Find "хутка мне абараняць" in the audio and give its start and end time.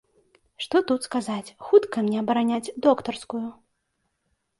1.67-2.73